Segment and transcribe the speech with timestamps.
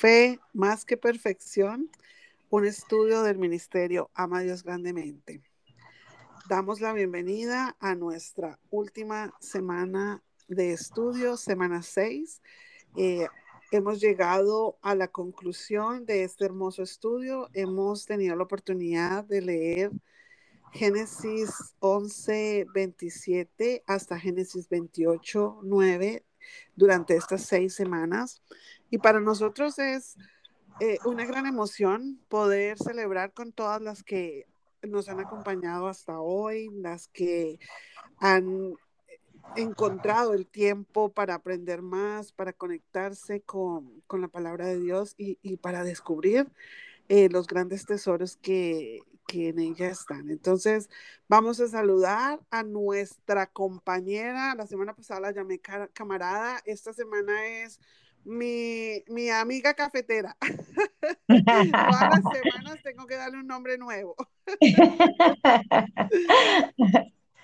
[0.00, 1.90] Fe más que perfección,
[2.48, 5.42] un estudio del ministerio Ama Dios grandemente.
[6.48, 12.40] Damos la bienvenida a nuestra última semana de estudio, semana 6.
[12.96, 13.26] Eh,
[13.72, 17.50] hemos llegado a la conclusión de este hermoso estudio.
[17.52, 19.90] Hemos tenido la oportunidad de leer
[20.72, 26.24] Génesis 11, 27 hasta Génesis 28, 9
[26.74, 28.42] durante estas seis semanas.
[28.90, 30.16] Y para nosotros es
[30.80, 34.46] eh, una gran emoción poder celebrar con todas las que
[34.82, 37.58] nos han acompañado hasta hoy, las que
[38.18, 38.74] han
[39.56, 45.84] encontrado el tiempo para aprender más, para conectarse con, la palabra de Dios y, para
[45.84, 46.50] descubrir
[47.08, 50.30] eh, los grandes tesoros que, que en ella están.
[50.30, 50.88] Entonces,
[51.28, 54.54] vamos a saludar a nuestra compañera.
[54.54, 55.60] La semana pasada la llamé
[55.92, 56.60] camarada.
[56.64, 57.80] Esta semana es
[58.24, 60.36] mi, mi amiga cafetera.
[61.26, 64.16] Todas las semanas tengo que darle un nombre nuevo.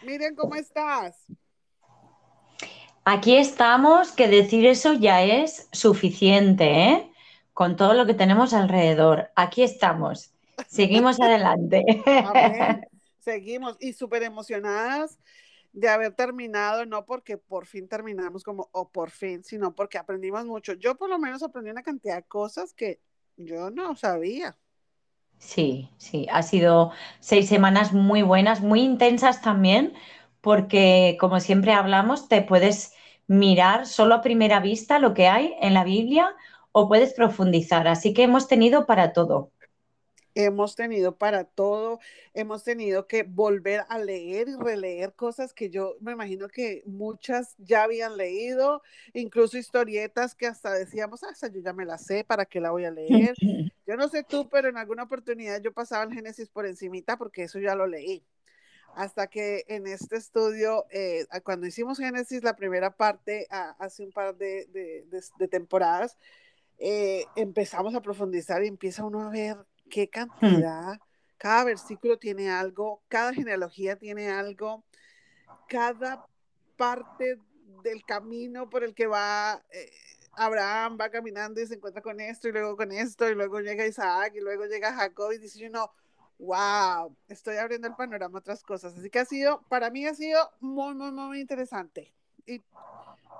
[0.03, 1.25] Miren, ¿cómo estás?
[3.05, 7.11] Aquí estamos, que decir eso ya es suficiente, ¿eh?
[7.53, 9.31] Con todo lo que tenemos alrededor.
[9.37, 10.33] Aquí estamos.
[10.67, 11.85] Seguimos adelante.
[13.21, 15.19] Seguimos y súper emocionadas
[15.77, 20.47] de haber terminado, no porque por fin terminamos como o por fin, sino porque aprendimos
[20.47, 20.73] mucho.
[20.73, 23.01] Yo por lo menos aprendí una cantidad de cosas que
[23.37, 24.57] yo no sabía.
[25.39, 29.93] Sí, sí, ha sido seis semanas muy buenas, muy intensas también,
[30.41, 32.95] porque como siempre hablamos, te puedes
[33.27, 36.35] mirar solo a primera vista lo que hay en la Biblia
[36.73, 37.87] o puedes profundizar.
[37.87, 39.53] Así que hemos tenido para todo
[40.37, 41.98] hemos tenido para todo,
[42.34, 47.55] hemos tenido que volver a leer y releer cosas que yo me imagino que muchas
[47.56, 48.83] ya habían leído,
[49.15, 52.84] incluso historietas que hasta decíamos, ah, yo ya me la sé, ¿para qué la voy
[52.84, 53.34] a leer?
[53.87, 57.45] Yo no sé tú, pero en alguna oportunidad yo pasaba el Génesis por encimita porque
[57.45, 58.23] eso ya lo leí.
[58.95, 64.37] Hasta que en este estudio, eh, cuando hicimos Génesis, la primera parte, hace un par
[64.37, 66.19] de, de, temporadas,
[66.78, 69.56] eh, empezamos a profundizar y empieza uno a ver
[69.91, 70.11] qué hmm.
[70.11, 71.01] cantidad,
[71.39, 74.85] cada versículo tiene algo, cada genealogía tiene algo,
[75.69, 76.27] cada
[76.77, 77.39] parte
[77.83, 79.91] del camino por el que va eh,
[80.33, 83.87] Abraham, va caminando y se encuentra con esto y luego con esto y luego llega
[83.87, 85.91] Isaac y luego llega Jacob y dice uno,
[86.39, 88.97] wow, estoy abriendo el panorama a otras cosas.
[88.97, 92.13] Así que ha sido, para mí ha sido muy, muy, muy interesante.
[92.45, 92.63] Y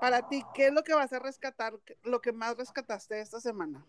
[0.01, 3.85] para ti, ¿qué es lo que vas a rescatar, lo que más rescataste esta semana?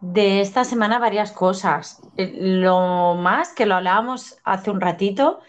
[0.00, 2.00] De esta semana varias cosas.
[2.16, 5.40] Eh, lo más que lo hablábamos hace un ratito,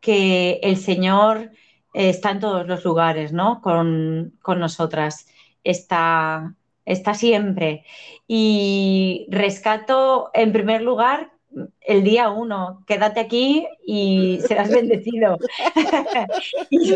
[0.00, 1.52] que el Señor
[1.94, 3.60] está en todos los lugares, ¿no?
[3.62, 5.26] Con, nosotras.
[5.62, 6.54] Está,
[6.84, 7.84] está siempre.
[8.28, 11.32] Y rescato, en primer lugar,
[11.80, 15.38] el día uno, quédate aquí y serás bendecido.
[16.70, 16.94] y,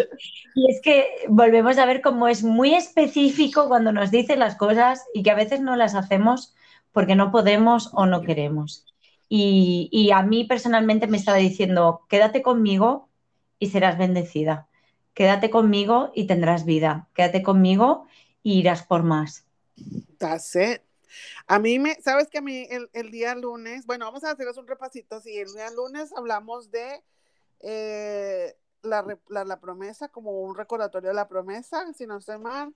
[0.54, 5.04] y, es que volvemos a ver cómo es muy específico cuando nos dice las cosas
[5.14, 6.54] y que a veces no las hacemos
[6.92, 8.84] porque no podemos o no queremos.
[9.28, 13.08] Y, a mí personalmente me estaba diciendo, quédate conmigo
[13.58, 14.68] y serás bendecida.
[15.14, 17.08] Quédate conmigo y tendrás vida.
[17.14, 18.06] Quédate conmigo
[18.42, 19.44] y irás por más.
[20.18, 20.80] That's it.
[21.46, 24.66] A mí me, sabes que a mí el, día lunes, bueno, vamos a haceros un
[24.66, 25.20] repasito.
[25.20, 27.02] Sí, el día lunes hablamos de
[27.60, 32.74] eh, la, la, promesa, como un recordatorio de la promesa, si no estoy mal.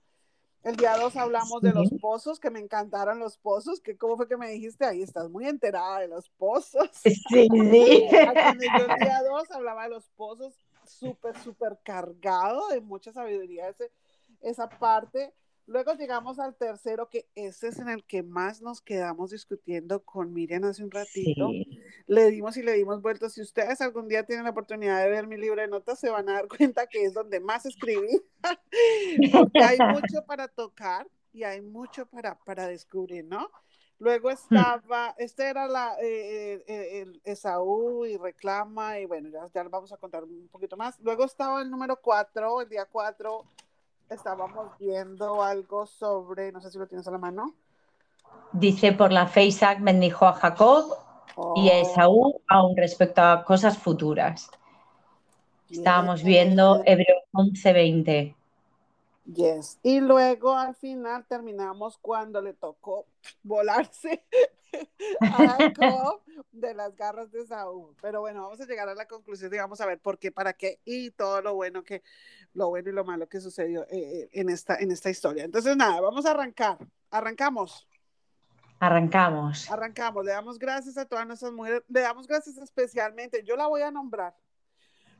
[0.63, 4.29] El día 2 hablamos de los pozos, que me encantaron los pozos, que cómo fue
[4.29, 6.89] que me dijiste, ahí estás muy enterada de los pozos.
[6.93, 7.47] Sí, sí.
[7.51, 10.53] el día 2 hablaba de los pozos,
[10.85, 13.91] súper, súper cargado de mucha sabiduría ese,
[14.41, 15.33] esa parte.
[15.65, 20.33] Luego llegamos al tercero, que ese es en el que más nos quedamos discutiendo con
[20.33, 21.49] Miriam hace un ratito.
[22.05, 23.33] Le dimos y le dimos vueltas.
[23.33, 26.27] Si ustedes algún día tienen la oportunidad de ver mi libro de notas, se van
[26.27, 28.21] a dar cuenta que es donde más escribí,
[29.31, 33.49] porque hay mucho para tocar y hay mucho para, para descubrir, ¿no?
[33.99, 34.33] Luego hmm.
[34.33, 39.93] estaba, este era la, eh, eh, el Esaú y reclama, y bueno, ya, ya vamos
[39.93, 40.99] a contar un poquito más.
[40.99, 43.45] Luego estaba el número cuatro, el día cuatro,
[44.13, 47.53] estábamos viendo algo sobre, no sé si lo tienes a la mano.
[48.51, 50.95] Dice, por la fe Isaac bendijo a Jacob
[51.55, 51.81] y a oh.
[51.81, 54.49] Esaú aún respecto a cosas futuras.
[55.69, 58.35] Estábamos viendo Hebreo 11:20.
[59.25, 59.79] Yes.
[59.83, 63.05] Y luego al final terminamos cuando le tocó
[63.41, 64.25] volarse
[65.21, 66.21] a Jacob
[66.51, 67.95] de las garras de Saúl.
[68.01, 70.53] Pero bueno, vamos a llegar a la conclusión y vamos a ver por qué, para
[70.53, 72.03] qué y todo lo bueno que,
[72.53, 75.45] lo bueno y lo malo que sucedió eh, eh, en, esta, en esta historia.
[75.45, 76.77] Entonces, nada, vamos a arrancar.
[77.09, 77.87] Arrancamos.
[78.79, 79.71] Arrancamos.
[79.71, 80.25] Arrancamos.
[80.25, 81.83] Le damos gracias a todas nuestras mujeres.
[81.87, 83.41] Le damos gracias especialmente.
[83.45, 84.35] Yo la voy a nombrar.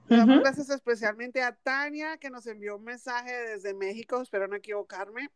[0.07, 4.21] Le damos gracias especialmente a Tania, que nos envió un mensaje desde México.
[4.21, 5.29] Espero no equivocarme.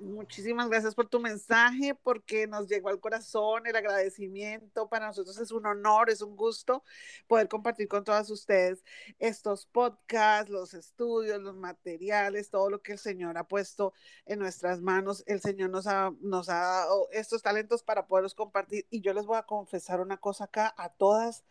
[0.00, 4.88] Muchísimas gracias por tu mensaje, porque nos llegó al corazón el agradecimiento.
[4.88, 6.82] Para nosotros es un honor, es un gusto
[7.26, 8.84] poder compartir con todas ustedes
[9.18, 13.94] estos podcasts, los estudios, los materiales, todo lo que el Señor ha puesto
[14.26, 15.24] en nuestras manos.
[15.26, 18.86] El Señor nos ha, nos ha dado estos talentos para poderlos compartir.
[18.90, 21.44] Y yo les voy a confesar una cosa acá a todas.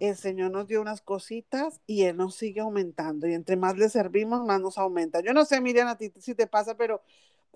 [0.00, 3.26] El Señor nos dio unas cositas y Él nos sigue aumentando.
[3.26, 5.20] Y entre más le servimos, más nos aumenta.
[5.20, 7.02] Yo no sé, Miriam, a ti si te pasa, pero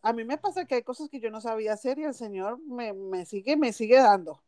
[0.03, 2.59] a mí me pasa que hay cosas que yo no sabía hacer y el Señor
[2.61, 4.43] me, me sigue, me sigue dando.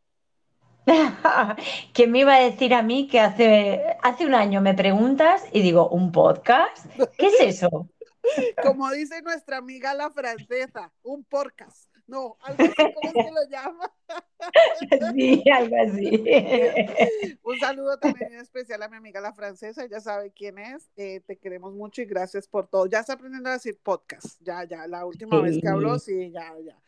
[1.94, 5.62] ¿Quién me iba a decir a mí que hace, hace un año me preguntas y
[5.62, 6.86] digo, ¿un podcast?
[7.16, 7.88] ¿Qué es eso?
[8.62, 11.93] Como dice nuestra amiga la francesa, un podcast.
[12.06, 13.90] No, algo así como se lo llama.
[15.14, 16.24] Sí, algo así.
[17.42, 20.90] Un saludo también especial a mi amiga la francesa, ya sabe quién es.
[20.96, 22.86] Eh, te queremos mucho y gracias por todo.
[22.86, 24.38] Ya está aprendiendo a decir podcast.
[24.42, 26.78] Ya, ya, la última vez que habló, sí, ya, ya.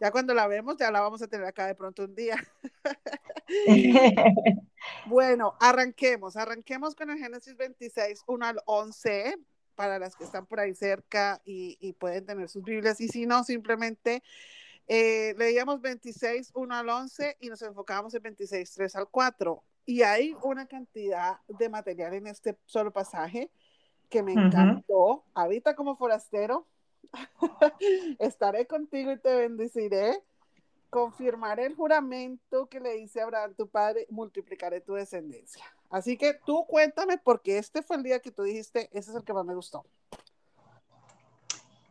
[0.00, 2.36] Ya cuando la vemos, ya la vamos a tener acá de pronto un día.
[5.06, 6.36] bueno, arranquemos.
[6.36, 9.36] Arranquemos con el Génesis 26, 1 al 11
[9.78, 13.00] para las que están por ahí cerca y, pueden tener sus Biblias.
[13.00, 14.24] Y si no, simplemente
[14.88, 19.62] eh, leíamos 26, 1 al 11 y nos enfocábamos en 26, 3 al 4.
[19.86, 23.52] Y hay una cantidad de material en este solo pasaje
[24.10, 25.24] que me encantó.
[25.32, 26.66] Habita como forastero.
[28.18, 30.24] Estaré contigo y te bendeciré.
[30.90, 35.64] Confirmaré el juramento que le hice a Abraham, tu padre, multiplicaré tu descendencia.
[35.90, 39.24] Así que tú cuéntame, porque este fue el día que tú dijiste, ese es el
[39.24, 39.86] que más me gustó.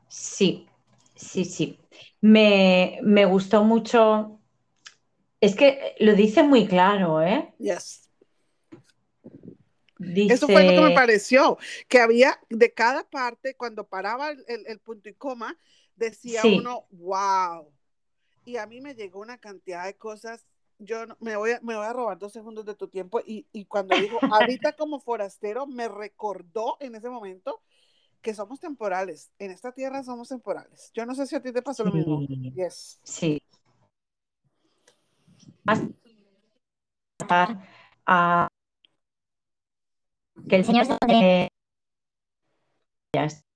[0.07, 0.67] Sí,
[1.15, 1.79] sí, sí.
[2.21, 4.39] Me, gustó mucho.
[5.41, 7.53] Es que lo dice muy claro, ¿eh?
[7.59, 8.09] Yes.
[9.99, 11.57] Eso fue lo que me pareció,
[11.87, 15.57] que había de cada parte, cuando paraba el, punto y coma,
[15.95, 17.71] decía uno, wow.
[18.45, 20.45] Y a mí me llegó una cantidad de cosas
[20.79, 23.65] yo me voy, a, me voy a robar dos segundos de tu tiempo y, y
[23.65, 27.61] cuando digo habita como forastero, me recordó en ese momento
[28.21, 29.31] que somos temporales.
[29.39, 30.91] En esta tierra somos temporales.
[30.93, 32.21] Yo no sé si a ti te pasó lo mismo.
[32.53, 32.99] Yes.
[33.03, 33.41] Sí.
[38.05, 38.47] A,
[40.47, 41.49] que el Señor se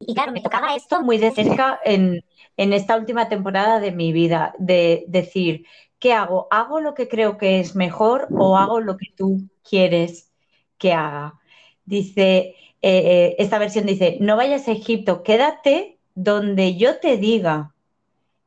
[0.00, 2.24] y claro, me tocaba esto muy de cerca en,
[2.56, 5.66] esta última temporada de mi vida, de decir,
[5.98, 6.48] ¿qué hago?
[6.50, 10.30] ¿Hago lo que creo que es mejor o hago lo que tú quieres
[10.78, 11.38] que haga?
[11.84, 17.72] Dice, eh, eh, esta versión dice, no vayas a Egipto, quédate donde yo te diga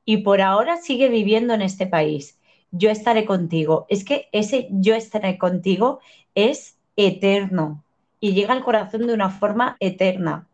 [0.05, 2.39] y por ahora sigue viviendo en este país.
[2.71, 3.85] Yo estaré contigo.
[3.89, 5.99] Es que ese yo estaré contigo
[6.35, 7.83] es eterno
[8.19, 10.47] y llega al corazón de una forma eterna.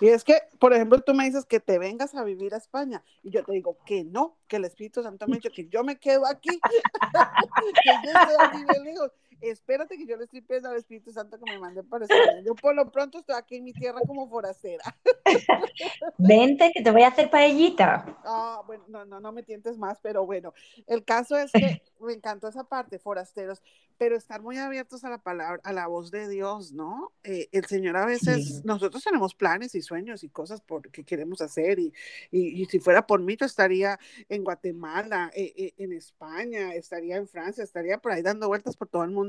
[0.00, 3.02] Y es que, por ejemplo, tú me dices que te vengas a vivir a España
[3.22, 5.98] y yo te digo que no, que el Espíritu Santo me dicho que yo me
[5.98, 6.50] quedo aquí,
[7.82, 9.10] que yo estoy lejos
[9.40, 12.40] espérate que yo le estoy pidiendo al Espíritu Santo que me mande para España.
[12.44, 14.84] Yo por lo pronto estoy aquí en mi tierra como forastera.
[16.18, 18.18] Vente, que te voy a hacer paellita.
[18.24, 20.54] Ah, bueno, no, no, no me tientes más, pero bueno,
[20.86, 23.62] el caso es que me encantó esa parte, forasteros,
[23.98, 27.12] pero estar muy abiertos a la palabra, a la voz de Dios, ¿no?
[27.24, 31.40] Eh, el Señor a veces, nosotros tenemos planes y sueños y cosas por, que queremos
[31.40, 31.92] hacer y,
[32.30, 37.26] y, si fuera por mí, yo estaría en Guatemala, eh, eh, en España, estaría en
[37.26, 39.25] Francia, estaría por ahí dando vueltas por todo el mundo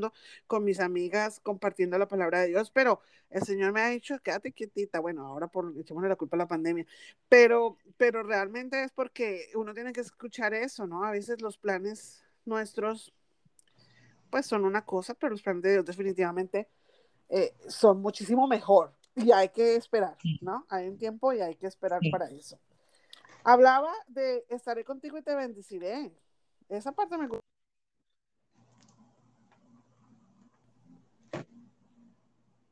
[0.47, 4.51] con mis amigas compartiendo la palabra de Dios, pero el Señor me ha dicho, quédate
[4.51, 6.85] quietita, bueno, ahora por echémosle la culpa a la pandemia,
[7.29, 11.03] pero, pero realmente es porque uno tiene que escuchar eso, ¿no?
[11.03, 13.13] A veces los planes nuestros,
[14.29, 16.69] pues son una cosa, pero los planes de Dios definitivamente
[17.29, 20.65] eh, son muchísimo mejor y hay que esperar, ¿no?
[20.69, 22.59] Hay un tiempo y hay que esperar para eso.
[23.43, 26.11] Hablaba de estaré contigo y te bendeciré.
[26.69, 27.56] Esa parte me gusta.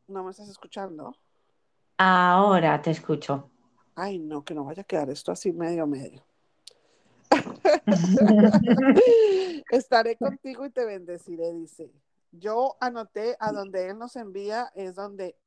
[0.08, 1.16] ¿No me estás escuchando?
[1.98, 3.50] Ahora te escucho.
[3.96, 6.24] Ay, no, que no vaya a quedar esto así medio medio.
[9.72, 11.92] Estaré contigo y te bendeciré, dice.
[12.32, 15.38] Yo anoté a donde Él nos envía, es donde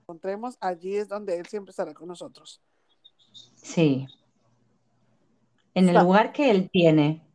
[0.00, 2.60] encontremos, allí es donde Él siempre estará con nosotros.
[3.54, 4.06] Sí.
[5.74, 7.29] En el lugar que Él tiene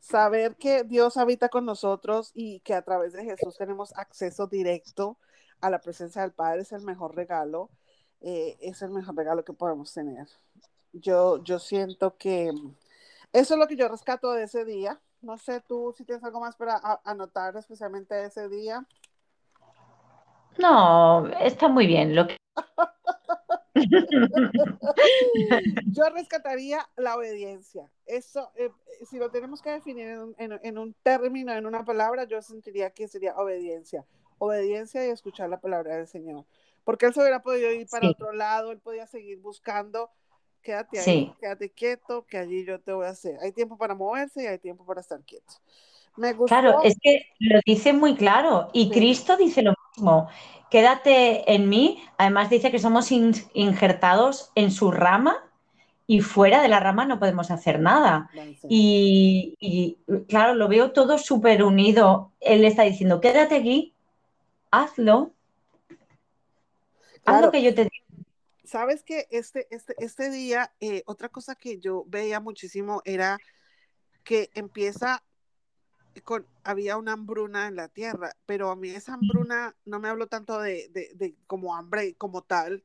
[0.00, 5.18] saber que Dios habita con nosotros y que a través de Jesús tenemos acceso directo
[5.60, 7.70] a la presencia del Padre es el mejor regalo.
[8.22, 10.28] eh, es el mejor regalo que podemos tener.
[10.92, 12.50] Yo, yo siento que
[13.32, 15.00] eso es lo que yo rescato de ese día.
[15.22, 18.86] No sé tú si tienes algo más para anotar especialmente de ese día.
[20.58, 22.14] No, está muy bien.
[22.14, 22.36] Lo que...
[25.86, 27.90] Yo rescataría la obediencia.
[28.06, 28.70] Eso, eh,
[29.08, 33.36] si lo tenemos que definir en un, término, en una palabra, yo sentiría que sería
[33.36, 34.04] obediencia.
[34.38, 36.44] Obediencia y escuchar la palabra del Señor.
[36.84, 40.10] Porque él se hubiera podido ir para otro lado, él podía seguir buscando.
[40.62, 43.38] Quédate ahí, quédate quieto, que allí yo te voy a hacer.
[43.40, 45.54] Hay tiempo para moverse y hay tiempo para estar quieto.
[46.16, 48.68] Me Claro, es que lo dice muy claro.
[48.72, 50.28] Y Cristo dice lo mismo
[50.70, 52.02] quédate en mí.
[52.16, 55.44] Además dice que somos injertados en su rama
[56.06, 58.30] y fuera de la rama no podemos hacer nada.
[58.68, 62.32] Y, claro, lo veo todo súper unido.
[62.40, 63.94] Él está diciendo, quédate aquí,
[64.70, 65.32] hazlo.
[67.26, 68.24] Haz lo que yo te digo.
[68.64, 73.36] Sabes que este, este, este día, eh, otra cosa que yo veía muchísimo era
[74.22, 75.24] que empieza
[76.64, 80.60] había una hambruna en la tierra, pero a mí esa hambruna no me habló tanto
[80.60, 82.84] de, como hambre como tal,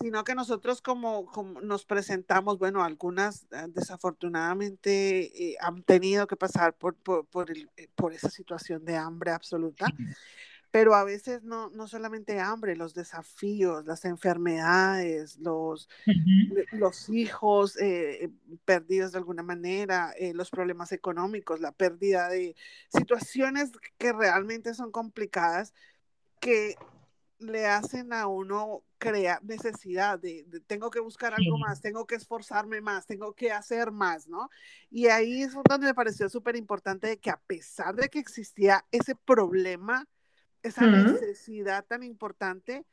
[0.00, 1.30] sino que nosotros como,
[1.62, 8.12] nos presentamos, bueno, algunas ah, desafortunadamente eh, han tenido que pasar por, por, eh, por,
[8.12, 9.86] esa situación de hambre absoluta,
[10.76, 15.88] pero a veces no, no solamente hambre, los desafíos, las enfermedades, los,
[16.72, 18.28] los hijos eh,
[18.66, 22.54] perdidos de alguna manera, eh, los problemas económicos, la pérdida de
[22.88, 25.72] situaciones que realmente son complicadas,
[26.40, 26.74] que
[27.38, 32.82] le hacen a uno crear necesidad de, tengo que buscar algo más, tengo que esforzarme
[32.82, 34.50] más, tengo que hacer más, ¿no?
[34.90, 39.14] Y ahí es donde me pareció súper importante que a pesar de que existía ese
[39.14, 40.06] problema,
[40.66, 42.84] esa necesidad tan importante,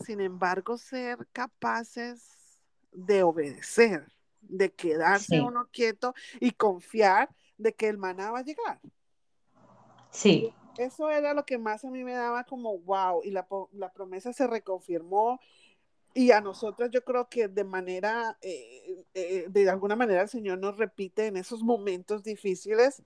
[0.00, 7.98] sin embargo, ser capaces de obedecer, de quedarse uno quieto y confiar de que el
[7.98, 8.80] maná va a llegar.
[10.10, 10.52] Sí.
[10.78, 13.46] Eso era lo que más a mí me daba como wow, y la,
[13.94, 15.40] promesa se reconfirmó.
[16.12, 20.58] Y a nosotros yo creo que de manera, eh, eh, de alguna manera el Señor
[20.58, 23.02] nos repite en esos momentos difíciles,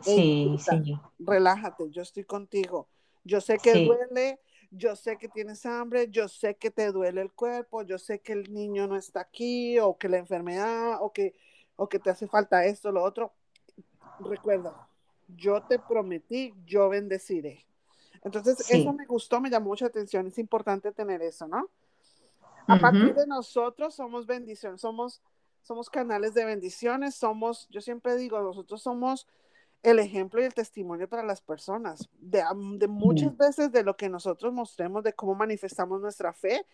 [0.00, 0.98] Sí, sí.
[1.18, 2.88] Relájate, yo estoy contigo.
[3.24, 7.32] Yo sé que duele, yo sé que tienes hambre, yo sé que te duele el
[7.32, 11.34] cuerpo, yo sé que el niño no está aquí, o que la enfermedad, o que,
[11.76, 13.32] o que te hace falta esto, lo otro.
[14.18, 14.88] Recuerda,
[15.36, 17.64] yo te prometí, yo bendeciré.
[18.24, 20.26] Entonces, eso me gustó, me llamó mucha atención.
[20.26, 21.68] Es importante tener eso, ¿no?
[22.66, 25.20] A partir de nosotros somos bendición, somos,
[25.62, 29.26] somos canales de bendiciones, somos, yo siempre digo, nosotros somos
[29.82, 32.08] el ejemplo y el testimonio para las personas.
[32.18, 32.42] De,
[32.78, 36.64] de muchas veces de lo que nosotros mostremos, de cómo manifestamos nuestra fe,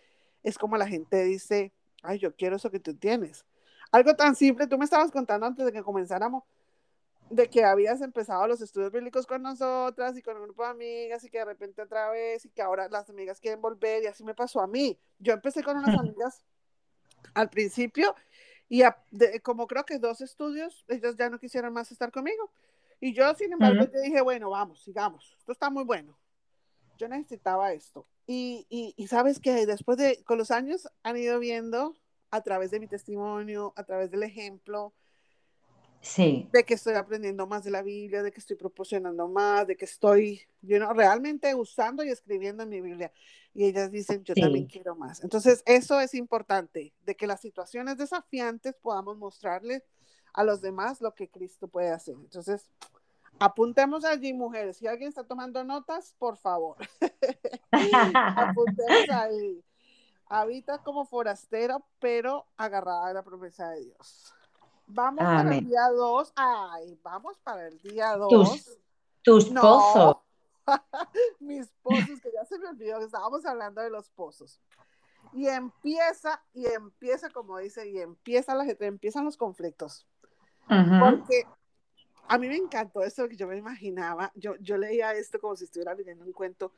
[0.43, 1.73] es como la gente dice,
[2.03, 3.45] ay, yo quiero eso que tú tienes.
[3.91, 6.45] Algo tan simple, tú me estabas contando antes de que comenzáramos,
[7.31, 11.25] de que habías empezado los estudios bíblicos con nosotras y con un grupo de amigas
[11.25, 14.25] y que de repente otra vez y que ahora las amigas quieren volver y así
[14.25, 14.99] me pasó a mí.
[15.19, 16.43] Yo empecé con unas amigas
[17.35, 18.15] al principio
[18.69, 18.83] y
[19.43, 22.51] como creo que dos estudios, ellos ya no quisieron más estar conmigo.
[23.01, 26.19] Y yo, sin embargo, te dije, bueno, vamos, sigamos, esto está muy bueno.
[26.99, 28.07] Yo necesitaba esto.
[28.27, 31.97] Y, y, sabes que después de, con los años han ido viendo
[32.31, 34.93] a través de mi testimonio, a través del ejemplo,
[36.01, 36.49] sí.
[36.53, 39.85] de que estoy aprendiendo más de la Biblia, de que estoy proporcionando más, de que
[39.85, 43.13] estoy you know, realmente usando y escribiendo en mi Biblia.
[43.55, 45.23] Y ellas dicen, yo también quiero más.
[45.23, 49.85] Entonces, eso es importante, de que las situaciones desafiantes podamos mostrarles
[50.39, 52.15] a los demás lo que Cristo puede hacer.
[52.15, 52.71] Entonces,
[53.41, 54.77] apuntemos allí, mujeres.
[54.77, 56.77] Si alguien está tomando notas, por favor.
[57.73, 59.65] apuntemos ahí.
[60.27, 64.33] Habita como forastero, pero agarrada a la promesa de Dios.
[64.87, 66.33] Vamos para el día 2.
[66.37, 68.31] Ay, vamos para el día 2.
[68.31, 68.79] Tus,
[69.23, 70.19] tus pozos.
[71.41, 74.61] Mis pozos, que ya se me olvidó que estábamos hablando de los pozos.
[75.33, 80.07] Y empieza, y empieza, como dice, y empieza la gente, empiezan los conflictos.
[80.69, 81.45] Porque
[82.29, 84.31] a mí me encantó esto que yo me imaginaba.
[84.35, 86.73] Yo, yo leía esto como si estuviera leyendo un cuento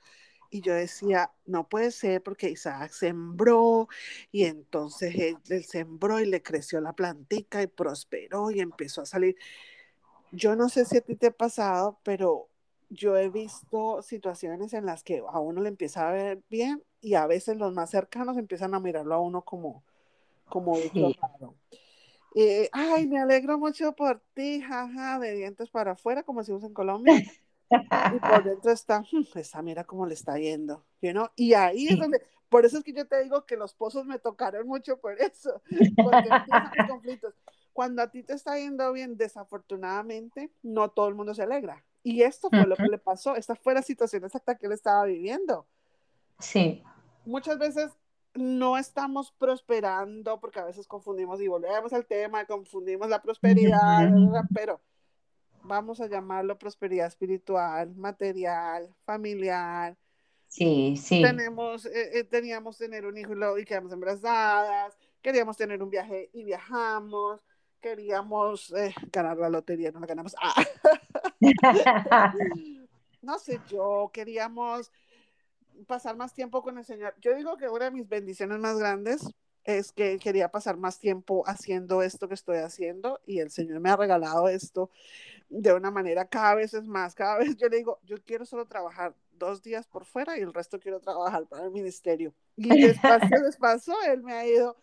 [0.50, 3.88] y yo decía, no puede ser porque Isaac sembró
[4.32, 9.36] y entonces él, sembró y le creció la plantica y prosperó y empezó a salir.
[10.32, 12.48] Yo no sé si a ti te ha pasado, pero
[12.88, 17.14] yo he visto situaciones en las que a uno le empieza a ver bien y
[17.14, 19.84] a veces los más cercanos empiezan a mirarlo a uno como,
[20.48, 20.74] como
[22.34, 26.74] eh, ay, me alegro mucho por ti, jaja, de dientes para afuera, como decimos en
[26.74, 27.14] Colombia.
[27.16, 31.28] y por dentro está, "Hmm, mira cómo le está yendo, you know?
[31.36, 34.18] Y ahí es donde, por eso es que yo te digo que los pozos me
[34.18, 35.62] tocaron mucho por eso,
[35.96, 37.34] porque empiezan conflictos.
[37.72, 41.84] Cuando a ti te está yendo bien, desafortunadamente, no todo el mundo se alegra.
[42.02, 45.04] Y esto fue lo que le pasó, esta fue la situación exacta que él estaba
[45.04, 45.66] viviendo.
[46.38, 46.82] Sí.
[47.26, 47.92] Muchas veces
[48.34, 54.10] no estamos prosperando porque a veces confundimos y volvemos al tema, confundimos la prosperidad,
[54.54, 54.80] pero
[55.62, 59.96] vamos a llamarlo prosperidad espiritual, material, familiar.
[60.46, 61.22] Sí, sí.
[61.22, 65.90] Tenemos, eh, eh, teníamos tener un hijo y, lo, y quedamos embarazadas, queríamos tener un
[65.90, 67.40] viaje y viajamos,
[67.80, 70.34] queríamos eh, ganar la lotería, no la ganamos.
[70.40, 70.54] Ah.
[73.22, 74.90] no sé yo, queríamos
[75.86, 77.14] pasar más tiempo con el Señor.
[77.20, 79.22] Yo digo que una de mis bendiciones más grandes
[79.64, 83.90] es que quería pasar más tiempo haciendo esto que estoy haciendo y el Señor me
[83.90, 84.90] ha regalado esto
[85.48, 88.66] de una manera cada vez es más, cada vez yo le digo, yo quiero solo
[88.66, 92.32] trabajar dos días por fuera y el resto quiero trabajar para el ministerio.
[92.56, 92.68] Y
[93.34, 94.76] despacio, despacio, Él me ha ido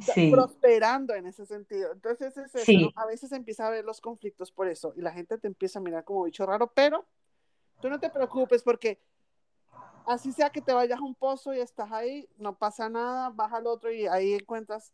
[0.00, 0.30] Sí.
[0.30, 1.92] prosperando en ese sentido.
[1.92, 2.82] Entonces, es eso, Sí.
[2.82, 2.92] ¿no?
[2.96, 5.82] a veces empieza a ver los conflictos por eso y la gente te empieza a
[5.82, 7.06] mirar como bicho raro, pero
[7.80, 8.98] tú no te preocupes porque
[10.06, 13.52] así sea que te vayas a un pozo y estás ahí, no pasa nada, vas
[13.52, 14.92] al otro y ahí encuentras,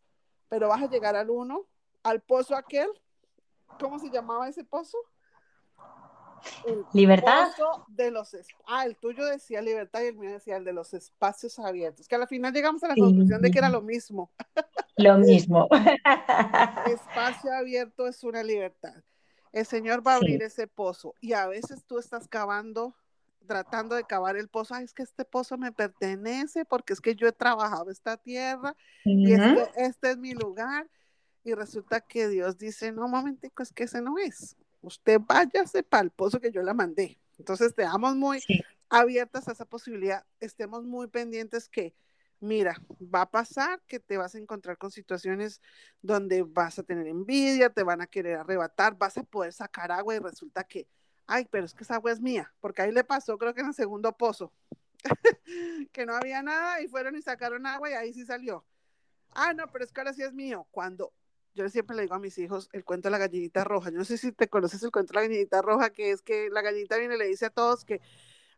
[0.49, 1.67] pero vas a llegar al uno,
[2.03, 2.89] al pozo aquel,
[3.79, 4.99] ¿cómo se llamaba ese pozo?
[6.65, 7.49] El ¿Libertad?
[7.57, 10.95] pozo de los ah, el tuyo decía libertad y el mío decía el de los
[10.95, 13.01] espacios abiertos, que al final llegamos a la Sí.
[13.01, 14.31] conclusión de que era lo mismo.
[14.97, 15.69] Lo mismo.
[16.87, 18.95] Espacio abierto es una libertad.
[19.53, 20.25] El Señor va a Sí.
[20.25, 22.95] abrir ese pozo y a veces tú estás cavando,
[23.43, 24.75] tratando de cavar el pozo.
[24.75, 28.77] Ay, es que este pozo me pertenece porque es que yo he trabajado esta tierra
[29.05, 30.89] y este, este es mi lugar.
[31.45, 34.57] Y resulta que Dios dice, no, momentico, es que ese no es.
[34.81, 37.19] Usted váyase para el pozo que yo la mandé.
[37.39, 38.61] Entonces, estamos muy Sí.
[38.89, 40.25] abiertas a esa posibilidad.
[40.39, 41.95] Estemos muy pendientes que,
[42.39, 45.61] mira, va a pasar que te vas a encontrar con situaciones
[46.01, 50.15] donde vas a tener envidia, te van a querer arrebatar, vas a poder sacar agua
[50.15, 50.87] y resulta que,
[51.33, 53.69] ay, pero es que esa agua es mía, porque ahí le pasó, creo que en
[53.69, 54.53] el segundo pozo,
[55.93, 58.67] que no había nada y fueron y sacaron agua y ahí sí salió.
[59.31, 60.67] Ah, no, pero es que ahora sí es mío.
[60.71, 61.11] Cuando
[61.55, 63.91] yo siempre le digo a mis hijos el cuento de la gallinita roja.
[63.91, 66.51] Yo no sé si te conoces el cuento de la gallinita roja, que es que
[66.51, 68.03] la gallinita viene y le dice a todos que,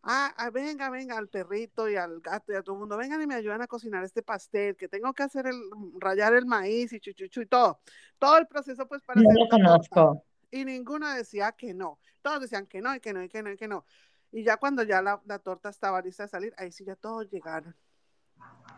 [0.02, 3.22] ah, ah, venga, venga, al perrito y al gato y a todo el mundo, vengan
[3.22, 5.60] y me ayudan a cocinar este pastel, que tengo que hacer el,
[6.00, 7.78] rayar el maíz y chuchuchu y todo.
[8.18, 10.24] Todo el proceso pues para hacer lo torta.
[10.54, 11.98] Y ninguno decía que no.
[12.22, 13.84] Todos decían que no, y que no, y que no, y que no.
[14.30, 17.28] Y ya cuando ya la, la torta estaba lista de salir, ahí sí ya todos
[17.28, 17.74] llegaron.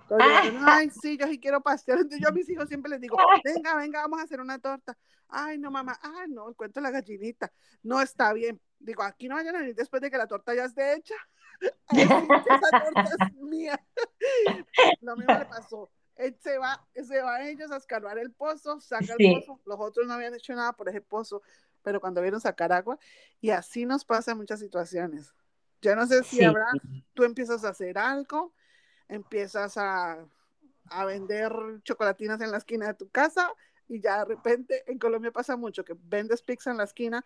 [0.08, 1.96] Todos llegaron, ay, sí, yo sí quiero pastel.
[1.96, 4.96] Entonces yo a mis hijos siempre les digo, venga, venga, vamos a hacer una torta.
[5.28, 7.52] Ay, no, mamá, ay, no, de la gallinita.
[7.82, 8.58] No está bien.
[8.78, 11.14] Digo, aquí no vayan a venir después de que la torta ya esté hecha.
[11.88, 13.78] a esa torta es mía.
[15.02, 15.90] Lo mismo le pasó.
[16.16, 19.26] Él se va, se va ellos a escarbar el pozo, saca Sí.
[19.26, 19.60] el pozo.
[19.66, 21.42] Los otros no habían hecho nada por ese pozo,
[21.86, 22.98] pero cuando vieron sacar agua,
[23.40, 25.32] y así nos pasa en muchas situaciones.
[25.80, 26.44] Yo no sé si Sí.
[26.44, 26.66] habrá,
[27.14, 28.52] tú empiezas a hacer algo,
[29.08, 30.26] empiezas a,
[30.90, 31.52] a vender
[31.84, 33.52] chocolatinas en la esquina de tu casa
[33.86, 37.24] y ya de repente en Colombia pasa mucho que vendes pizza en la esquina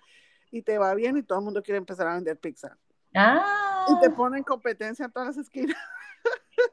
[0.51, 2.77] y te va bien y todo el mundo quiere empezar a vender pizza.
[3.17, 5.79] Ah, Y te ponen competencia en todas las esquinas.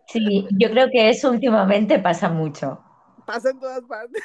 [0.09, 2.83] sí, yo creo que eso últimamente pasa mucho.
[3.25, 4.21] Pasa en todas partes.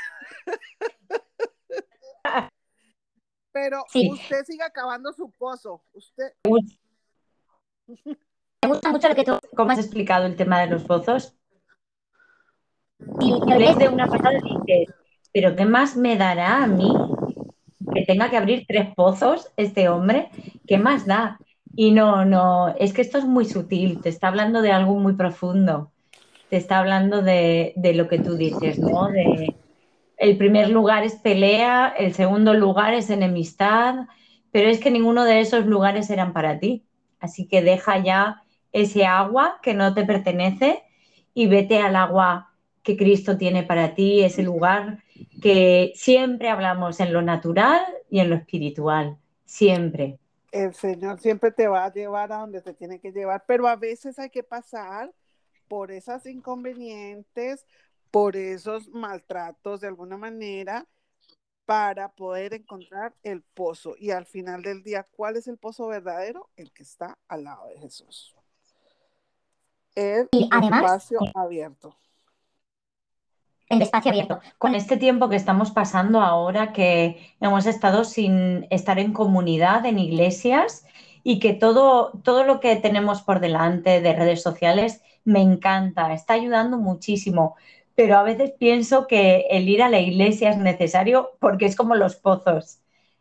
[3.53, 4.11] Pero Sí.
[4.11, 5.83] usted sigue acabando su pozo.
[5.93, 6.33] Usted,
[8.65, 11.35] Me gusta mucho lo que tú, cómo has explicado el tema de los pozos.
[13.21, 14.95] Y lees de una pasada y dices,
[15.33, 16.95] pero ¿qué más me dará a mí
[17.93, 20.31] que tenga que abrir tres pozos este hombre?
[20.67, 21.39] ¿Qué más da?
[21.75, 25.15] Y no, no, es que esto es muy sutil, te está hablando de algo muy
[25.15, 25.91] profundo,
[26.49, 29.09] te está hablando de, de lo que tú dices, ¿no?
[29.09, 29.55] De,
[30.17, 34.07] el primer lugar es pelea, el segundo lugar es enemistad,
[34.51, 36.85] pero es que ninguno de esos lugares eran para ti.
[37.21, 40.83] Así que deja ya ese agua que no te pertenece
[41.35, 45.03] y vete al agua que Cristo tiene para ti, ese lugar
[45.41, 50.19] que siempre hablamos en lo natural y en lo espiritual, siempre.
[50.53, 53.77] el Señor siempre te va a llevar a donde te tiene que llevar, pero a
[53.77, 55.13] veces hay que pasar
[55.69, 57.67] por esas inconvenientes,
[58.13, 60.87] por esos maltratos de alguna manera,
[61.65, 63.95] para poder encontrar el pozo.
[63.99, 66.51] Y al final del día, ¿cuál es el pozo verdadero?
[66.57, 68.37] El que está al lado de Jesús.
[69.95, 71.97] El Y además- espacio abierto.
[73.69, 74.41] el espacio abierto.
[74.59, 79.99] Con este tiempo que estamos pasando ahora, que hemos estado sin estar en comunidad, en
[79.99, 80.85] iglesias,
[81.23, 86.35] y que todo, todo lo que tenemos por delante de redes sociales me encanta, está
[86.35, 87.57] ayudando muchísimo.
[87.95, 91.95] Pero a veces pienso que el ir a la iglesia es necesario porque es como
[91.95, 92.81] los pozos.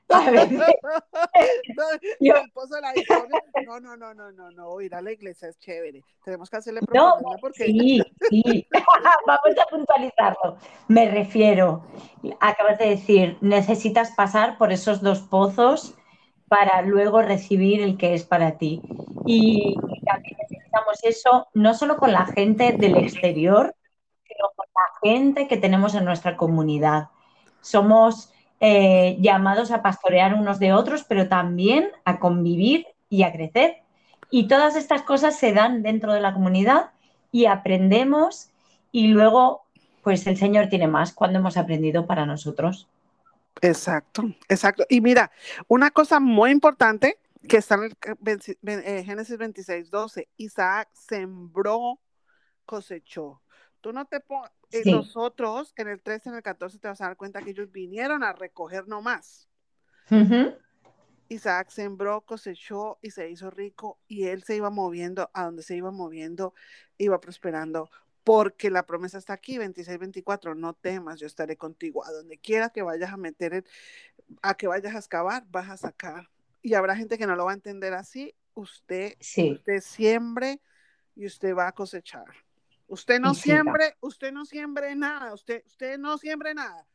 [0.09, 0.59] A veces,
[1.75, 1.83] no,
[2.19, 3.43] Yo- el pozo de la discordia.
[3.57, 6.05] No, no, no, no, no, no, ir a la iglesia es chévere.
[6.23, 8.67] Tenemos que hacerle No, propaganda porque Sí, sí.
[9.27, 10.57] Vamos a puntualizarlo.
[10.87, 11.83] Me refiero,
[12.39, 15.93] acabas de decir, necesitas pasar por esos dos pozos
[16.47, 18.81] para luego recibir el que es para ti.
[19.25, 23.75] Y también necesitamos eso no solo con la gente del exterior,
[24.39, 27.09] la gente que tenemos en nuestra comunidad.
[27.61, 33.77] Somos eh, llamados a pastorear unos de otros, pero también a convivir y a crecer.
[34.29, 36.91] Y todas estas cosas se dan dentro de la comunidad
[37.31, 38.49] y aprendemos
[38.91, 39.63] y luego,
[40.03, 42.87] pues el Señor tiene más cuando hemos aprendido para nosotros.
[43.61, 44.85] Exacto, exacto.
[44.89, 45.31] Y mira,
[45.67, 51.99] una cosa muy importante que está en el ven- eh, Génesis 26, 12, Isaac sembró,
[52.65, 53.41] cosechó.
[53.81, 54.89] Tú no te pongas, Sí.
[54.89, 57.71] los otros en el 13, en el 14 te vas a dar cuenta que ellos
[57.71, 59.49] vinieron a recoger nomás.
[60.09, 60.55] Ujú.
[61.29, 65.75] Isaac sembró, cosechó y se hizo rico y él se iba moviendo, a donde se
[65.75, 66.53] iba moviendo,
[66.97, 67.89] iba prosperando,
[68.23, 72.69] porque la promesa está aquí, 26, 24, no temas, yo estaré contigo, a donde quiera
[72.69, 73.65] que vayas a meter, el-
[74.41, 76.29] a que vayas a excavar, vas a sacar.
[76.61, 80.61] Y habrá gente que no lo va a entender así, usted, Sí, usted siembre
[81.15, 82.25] y usted va a cosechar.
[82.91, 86.85] Usted no siembre, usted no siembre nada, usted, usted no siembre nada.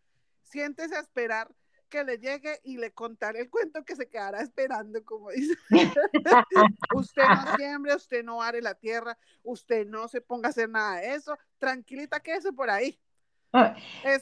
[0.43, 1.49] Siéntese a esperar
[1.89, 5.55] que le llegue y le contaré el cuento que se quedará esperando, como dice.
[6.95, 11.01] usted no siembre, usted no are la tierra, usted no se ponga a hacer nada
[11.01, 11.35] de eso.
[11.57, 13.01] Tranquilita quédese por ahí.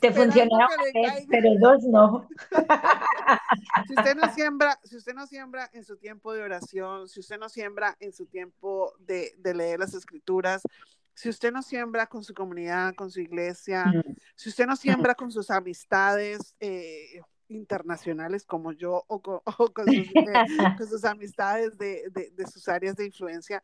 [0.01, 1.27] te una vez, caiga.
[1.29, 2.29] pero dos no.
[3.89, 7.37] Si usted no siembra, si usted no siembra en su tiempo de oración, si usted
[7.37, 10.63] no siembra en su tiempo de, de leer las escrituras,
[11.15, 14.77] si usted no siembra con su comunidad, con su iglesia, Mm, si usted no
[15.13, 20.45] siembra con sus amistades eh, internacionales como yo o con, o con sus, eh,
[20.79, 23.63] con sus amistades de, de- de sus áreas de influencia,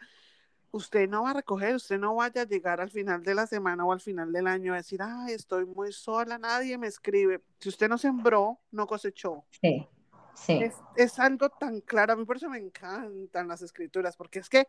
[0.73, 3.85] usted no va a recoger, usted no vaya a llegar al final de la semana
[3.85, 7.43] o al final del año a decir, ay, estoy muy sola, nadie me escribe.
[7.59, 9.45] Si usted no sembró, no cosechó.
[9.61, 9.89] Sí,
[10.35, 10.59] sí.
[10.63, 14.49] Es, es algo tan claro, a mí por eso me encantan las escrituras, porque es
[14.49, 14.69] que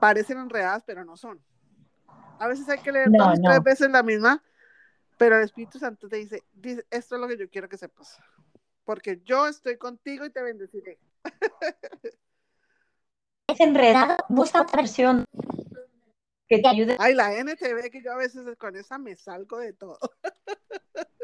[0.00, 1.38] parecen enredadas, pero no son.
[2.38, 3.50] A veces hay que leer No, dos, no.
[3.50, 4.42] tres veces la misma,
[5.16, 8.18] pero el Espíritu Santo te dice, dice, esto es lo que yo quiero que sepas,
[8.84, 10.98] porque yo estoy contigo y te bendeciré.
[13.46, 15.26] Es enredado, busca otra versión
[16.48, 16.96] que te ayude.
[16.98, 19.98] Ay, la NTV, que yo a veces con esa me salgo de todo.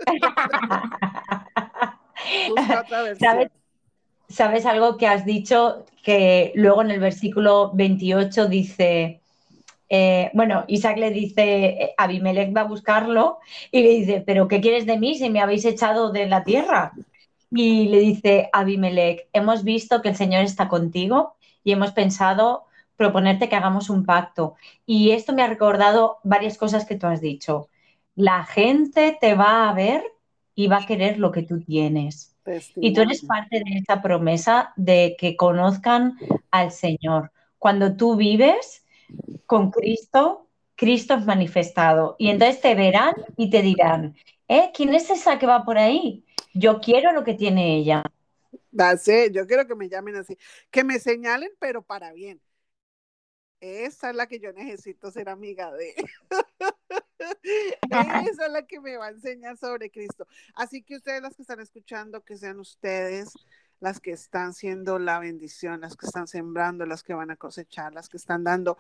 [2.49, 3.33] Busca otra versión.
[3.33, 3.51] ¿Sabes?
[4.29, 5.85] ¿Sabes algo que has dicho?
[6.05, 9.20] Que luego en el versículo 28 dice,
[9.93, 13.39] eh, bueno, Isaac le dice, eh, Abimelech va a buscarlo
[13.73, 16.93] y le dice, pero ¿qué quieres de mí si me habéis echado de la tierra?
[17.51, 23.49] Y le dice Abimelech, hemos visto que el Señor está contigo y hemos pensado proponerte
[23.49, 24.55] que hagamos un pacto.
[24.87, 27.69] Y esto me ha recordado varias cosas que tú has dicho.
[28.15, 30.05] La gente te va a ver
[30.55, 32.37] y va a querer lo que tú tienes.
[32.77, 36.17] Y tú eres parte de esa promesa de que conozcan
[36.53, 37.33] al Señor.
[37.59, 38.85] Cuando tú vives
[39.47, 42.17] con Cristo, Cristo es manifestado.
[42.19, 44.17] Y entonces te verán y te dirán,
[44.49, 44.71] ¿eh?
[44.75, 46.25] ¿Quién es esa que va por ahí?
[46.55, 48.03] Yo quiero lo que tiene ella.
[48.73, 50.39] It, Yo quiero que me llamen así,
[50.71, 52.41] que me señalen, pero para bien.
[53.61, 55.95] Esa es la que yo necesito ser amiga de.
[57.91, 60.27] Esa es la que me va a enseñar sobre Cristo.
[60.55, 63.35] Así que ustedes, las que están escuchando, que sean ustedes
[63.81, 67.93] las que están siendo la bendición, las que están sembrando, las que van a cosechar,
[67.93, 68.79] las que están dando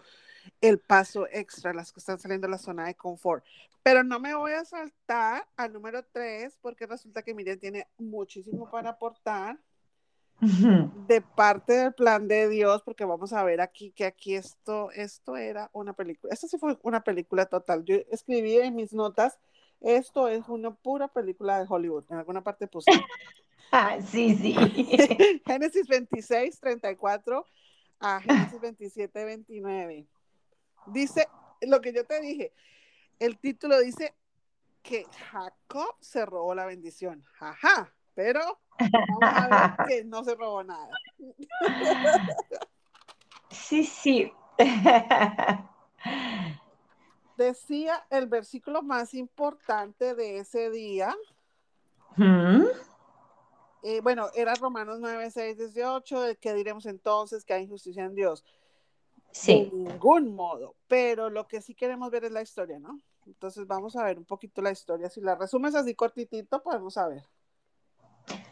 [0.60, 3.44] el paso extra, las que están saliendo de la zona de confort.
[3.82, 8.70] Pero no me voy a saltar al número tres, porque resulta que Miriam tiene muchísimo
[8.70, 9.58] para aportar
[10.40, 15.36] de parte del plan de Dios, porque vamos a ver aquí que aquí esto, esto
[15.36, 17.84] era una película, esto sí fue una película total.
[17.84, 19.38] Yo escribí en mis notas,
[19.80, 22.90] esto es una pura película de Hollywood, en alguna parte puse.
[23.72, 24.54] Ah, sí, sí.
[25.46, 27.46] Génesis 26, 34
[28.00, 30.06] a Génesis 27, 29.
[30.86, 31.28] Dice
[31.60, 32.52] lo que yo te dije,
[33.20, 34.14] el título dice
[34.82, 38.40] que Jacob se robó la bendición, jaja, pero
[38.78, 40.88] vamos a ver que no se robó nada.
[43.52, 44.32] Sí, sí.
[47.36, 51.14] Decía el versículo más importante de ese día,
[52.16, 52.64] Mm,
[53.82, 57.44] eh, bueno, era Romanos 9, 6, 18, ¿qué diremos entonces?
[57.44, 58.44] Que hay injusticia en Dios.
[59.32, 59.70] Sí.
[59.70, 62.98] De ningún modo, pero lo que sí queremos ver es la historia, ¿no?
[63.26, 65.08] Entonces vamos a ver un poquito la historia.
[65.08, 67.22] Si la resumes así cortitito, podemos saber.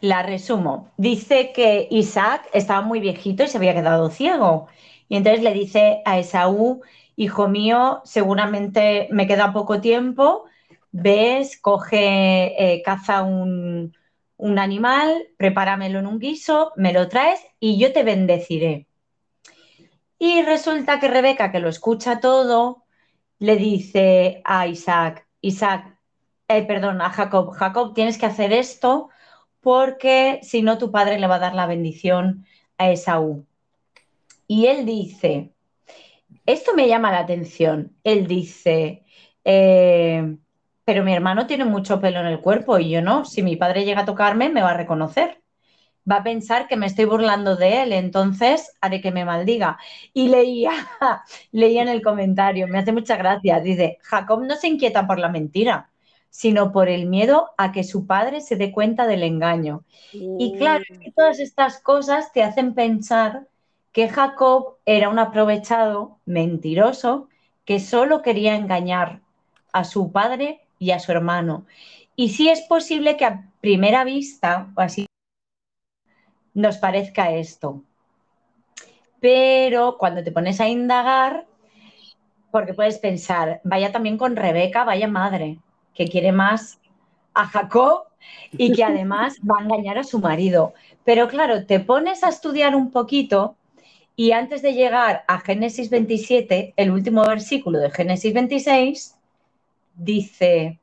[0.01, 0.91] La resumo.
[0.97, 4.67] Dice que Isaac estaba muy viejito y se había quedado ciego.
[5.09, 6.81] Y entonces le dice a Esaú,
[7.15, 10.45] hijo mío, seguramente me queda poco tiempo,
[10.91, 13.93] ves, coge, eh, caza un,
[14.39, 18.87] un animal, prepáramelo en un guiso, me lo traes y yo te bendeciré.
[20.17, 22.85] Y resulta que Rebeca, que lo escucha todo,
[23.37, 25.97] le dice a Isaac, Isaac,
[26.47, 29.09] eh, perdón, a Jacob, Jacob, tienes que hacer esto
[29.59, 32.45] porque si no tu padre le va a dar la bendición
[32.77, 33.45] a Esaú.
[34.47, 35.51] Y él dice,
[36.45, 39.03] esto me llama la atención, él dice,
[39.43, 40.37] eh,
[40.89, 43.85] pero mi hermano tiene mucho pelo en el cuerpo y yo no, si mi padre
[43.85, 45.39] llega a tocarme me va a reconocer.
[46.09, 49.77] Va a pensar que me estoy burlando de él, entonces haré que me maldiga.
[50.15, 50.71] Y leía,
[51.51, 55.29] leía en el comentario, me hace mucha gracia, dice, Jacob no se inquieta por la
[55.29, 55.91] mentira,
[56.31, 59.83] sino por el miedo a que su padre se dé cuenta del engaño.
[60.11, 63.47] Y claro, que todas estas cosas te hacen pensar
[63.91, 67.29] que Jacob era un aprovechado, mentiroso,
[67.63, 69.21] que solo quería engañar
[69.71, 71.65] a su padre y a su hermano.
[72.15, 75.05] Y sí es posible que a primera vista, o así,
[76.53, 77.83] nos parezca esto.
[79.19, 81.45] Pero cuando te pones a indagar,
[82.51, 85.59] porque puedes pensar, vaya también con Rebeca, vaya madre,
[85.93, 86.79] que quiere más
[87.33, 88.05] a Jacob
[88.51, 90.73] y que además va a engañar a su marido.
[91.03, 93.55] Pero claro, te pones a estudiar un poquito
[94.15, 99.15] y antes de llegar a Génesis 27, el último versículo de Génesis 26,
[99.99, 100.79] dice,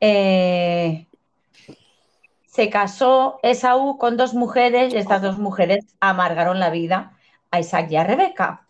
[0.00, 1.06] eh,
[2.46, 7.16] se casó Esaú con dos mujeres y estas dos mujeres amargaron la vida
[7.50, 8.66] a Isaac y a Rebeca.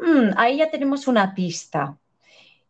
[0.00, 1.98] Mm, ahí ya tenemos una pista.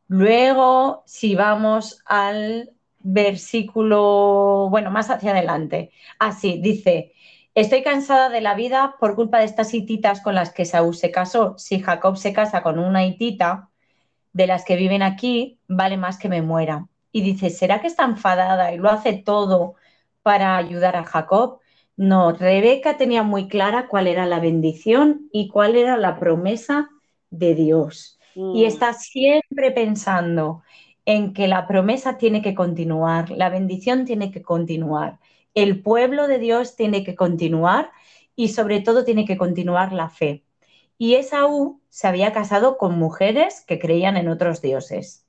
[0.09, 7.13] Luego, si vamos al versículo, bueno, más hacia adelante, así dice,
[7.55, 11.11] estoy cansada de la vida por culpa de estas hititas con las que Saúl se
[11.11, 11.57] casó.
[11.59, 13.70] Si Jacob se casa con una hitita
[14.33, 16.89] de las que viven aquí, vale más que me muera.
[17.13, 19.75] Y dice, ¿será que está enfadada y lo hace todo
[20.23, 21.61] para ayudar a Jacob?
[21.97, 26.89] No, Rebeca tenía muy clara cuál era la bendición y cuál era la promesa
[27.31, 28.19] de Dios.
[28.51, 30.63] Y Mm, está siempre pensando
[31.05, 35.19] en que la promesa tiene que continuar, la bendición tiene que continuar,
[35.55, 37.91] el pueblo de Dios tiene que continuar
[38.37, 40.45] y sobre todo tiene que continuar la fe.
[40.99, 45.27] Y Esaú se había casado con mujeres que creían en otros dioses.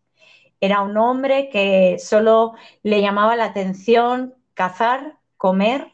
[0.61, 5.91] Era un hombre que solo le llamaba la atención cazar, comer,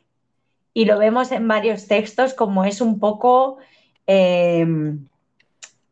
[0.73, 3.58] y lo vemos en varios textos como es un poco
[4.06, 4.67] eh,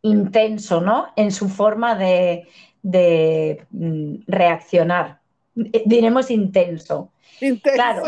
[0.01, 1.07] intenso, ¿no?
[1.15, 2.47] En su forma de,
[2.83, 5.21] de mm, reaccionar.
[5.55, 7.11] Eh, Diremos intenso.
[7.41, 7.73] intenso.
[7.73, 8.03] Claro.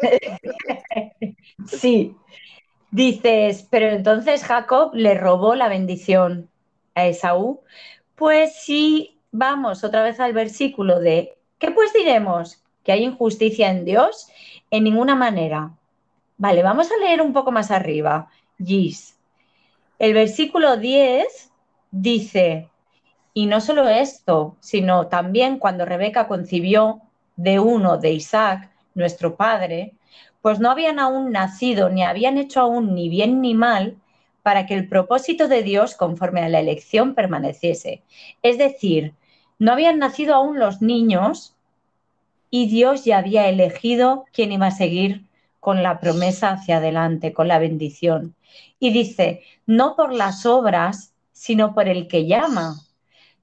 [1.66, 2.16] sí.
[2.96, 6.48] Dices, pero entonces Jacob le robó la bendición
[6.94, 7.60] a Esaú.
[8.14, 12.62] Pues si vamos otra vez al versículo de, ¿qué pues diremos?
[12.82, 14.28] ¿Que hay injusticia en Dios?
[14.70, 15.74] En ninguna manera.
[16.38, 18.30] Vale, vamos a leer un poco más arriba.
[18.58, 19.18] Gis.
[19.98, 21.50] El versículo 10
[21.90, 22.70] dice,
[23.34, 27.02] y no solo esto, sino también cuando Rebeca concibió
[27.36, 29.92] de uno de Isaac, nuestro padre,
[30.46, 33.96] pues no habían aún nacido ni habían hecho aún ni bien ni mal
[34.44, 38.04] para que el propósito de Dios conforme a la elección permaneciese.
[38.42, 39.14] Es decir,
[39.58, 41.56] no habían nacido aún los niños
[42.48, 45.24] y Dios ya había elegido quién iba a seguir
[45.58, 48.36] con la promesa hacia adelante, con la bendición.
[48.78, 52.76] Y dice, no por las obras, sino por el que llama.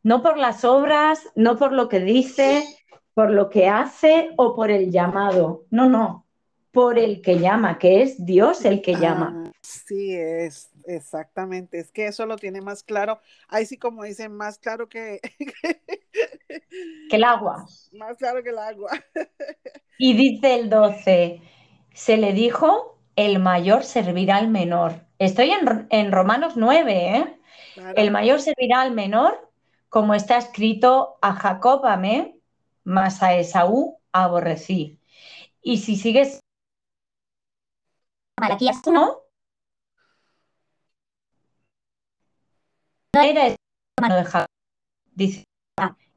[0.03, 2.63] No por las obras, no por lo que dice,
[3.13, 5.65] por lo que hace o por el llamado.
[5.69, 6.22] No, no,
[6.73, 9.43] por el que llama, que es Dios el que llama.
[9.45, 11.79] Ah, sí, es exactamente.
[11.79, 13.21] Es que eso lo tiene más claro.
[13.47, 15.21] Ahí sí, como dicen, más claro que,
[17.09, 17.67] Que el agua.
[17.93, 18.89] más claro que el agua.
[19.99, 21.39] Y dice el 12,
[21.93, 25.05] se le dijo, el mayor servirá al menor.
[25.19, 27.39] Estoy en, en Romanos 9, ¿eh?
[27.75, 27.93] Claro.
[27.95, 29.51] El mayor servirá al menor,
[29.89, 32.39] como está escrito, a Jacob amé,
[32.83, 34.99] mas a Esaú aborrecí.
[35.61, 36.42] Y si sigues
[38.43, 39.23] Malaquías 1,
[43.15, 43.55] no era
[43.97, 44.47] hermano de Jacob,
[45.13, 45.45] dice,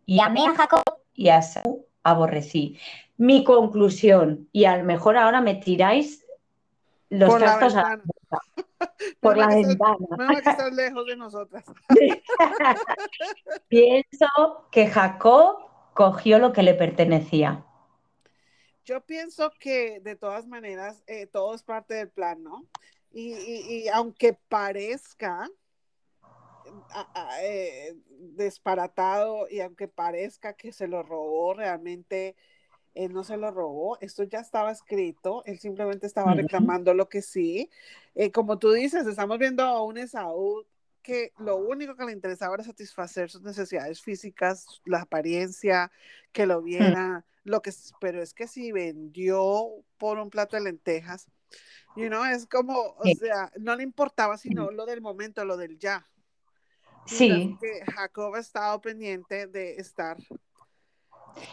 [0.07, 0.83] y amé a Jacob
[1.15, 2.81] y a Esaú aborrecí.
[3.17, 6.27] Mi conclusión, y a lo mejor ahora me tiráis
[7.11, 8.43] los Por la trastos a ventana.
[9.21, 9.97] por la ventana.
[10.19, 11.65] menos que estás lejos de nosotras.
[13.69, 14.27] Pienso
[14.73, 15.59] que Jacob
[15.95, 17.65] cogió lo que le pertenecía.
[18.87, 22.65] Yo pienso que de todas maneras eh, todo es parte del plan, ¿no?
[23.11, 25.51] Y, y- y aunque parezca
[26.91, 32.37] a- a- eh, disparatado y aunque parezca que se lo robó, realmente
[32.95, 37.23] él no se lo robó, esto ya estaba escrito, él simplemente estaba reclamando lo que
[37.23, 37.69] sí.
[38.15, 40.65] Eh, como tú dices, estamos viendo a un Esaú
[41.03, 45.91] que lo único que le interesaba era satisfacer sus necesidades físicas, la apariencia,
[46.33, 51.27] que lo viera, lo que, pero es que si vendió por un plato de lentejas,
[51.97, 55.79] you know, es como, o sea, no le importaba sino lo del momento, lo del
[55.79, 56.07] ya.
[57.07, 60.17] Sí, que Jacob ha estado pendiente de estar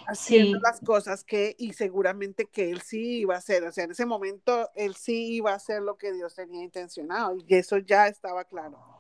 [0.08, 0.64] haciendo Sí.
[0.64, 4.06] las cosas que, y seguramente que él sí iba a hacer, o sea, en ese
[4.06, 8.46] momento él sí iba a hacer lo que Dios tenía intencionado, y eso ya estaba
[8.46, 8.93] claro.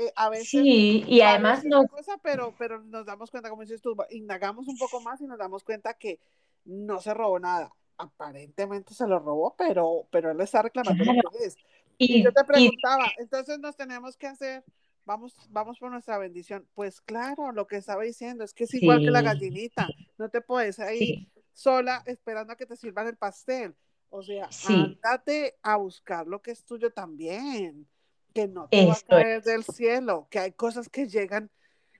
[0.00, 3.82] Eh, a veces sí, y además una cosa, pero, pero nos damos cuenta, como dices
[3.82, 6.18] tú, indagamos un poco más y nos damos cuenta que
[6.64, 7.70] no se robó nada.
[7.98, 11.30] Aparentemente se lo robó, pero, pero él está reclamando lo Claro.
[11.30, 11.56] que es.
[11.98, 14.64] Y y, yo te y- preguntaba, entonces nos tenemos que hacer,
[15.04, 16.66] vamos, vamos por nuestra bendición.
[16.74, 19.24] Pues claro, lo que estaba diciendo es que es igual que la Sí.
[19.26, 19.86] gallinita,
[20.16, 23.74] no te puedes ahí sí, sola esperando a que te sirvan el pastel.
[24.08, 24.72] O sea, Sí.
[24.72, 27.86] ándate a buscar lo que es tuyo también,
[28.32, 29.04] que no te va a Eso es.
[29.04, 31.50] caer del cielo, que hay cosas que llegan,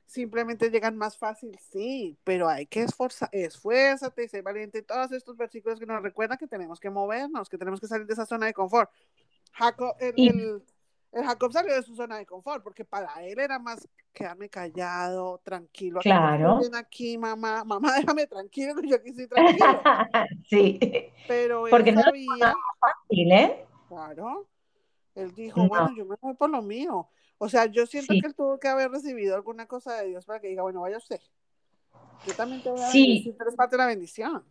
[0.06, 4.82] simplemente llegan más fácil, sí, pero hay que esforzar, esfuérzate y ser valiente.
[4.82, 8.12] Todos estos versículos que nos recuerdan que tenemos que movernos, que tenemos que salir de
[8.14, 8.90] esa zona de confort.
[9.52, 10.62] Jacob, el, Y- el-
[11.12, 15.40] el Jacob salió de su zona de confort, porque para él era más quedarme callado,
[15.44, 15.98] tranquilo.
[16.00, 16.60] Claro.
[16.74, 19.82] aquí, mamá, mamá, déjame tranquilo, que yo aquí estoy tranquilo.
[20.48, 20.78] sí,
[21.26, 22.06] Pero él Porque no es
[22.80, 23.66] fácil, ¿eh?
[23.88, 24.46] claro,
[25.14, 25.68] él dijo, No.
[25.68, 27.08] bueno, yo me voy por lo mío.
[27.38, 28.20] O sea, yo siento Sí.
[28.20, 30.98] que él tuvo que haber recibido alguna cosa de Dios para que diga, bueno, vaya
[30.98, 31.20] usted.
[32.26, 33.06] Yo también te voy a Sí.
[33.06, 34.44] bendecir, tú eres parte de la bendición.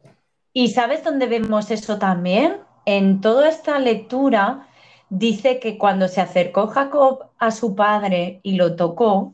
[0.54, 2.58] ¿Y sabes dónde vemos eso también?
[2.86, 4.67] En toda esta lectura
[5.10, 9.34] dice que cuando se acercó Jacob a su padre y lo tocó,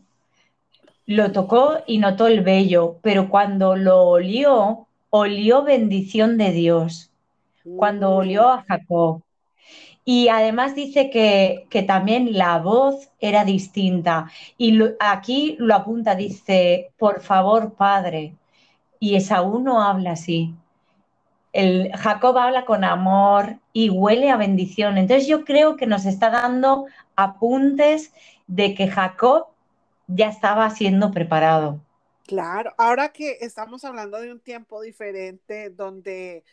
[1.05, 7.11] lo tocó y notó el vello, pero cuando lo olió, olió bendición de Dios,
[7.77, 9.21] cuando Mm, olió a Jacob.
[10.05, 14.31] Y además dice que, que también la voz era distinta.
[14.57, 18.35] Y aquí lo apunta, dice, por favor, padre.
[18.99, 20.53] Y Esaú no habla así.
[21.53, 24.97] El Jacob habla con amor y huele a bendición.
[24.97, 28.13] Entonces yo creo que nos está dando apuntes
[28.47, 29.47] de que Jacob
[30.07, 31.79] ya estaba siendo preparado.
[32.23, 36.43] Claro, ahora que estamos hablando de un tiempo diferente donde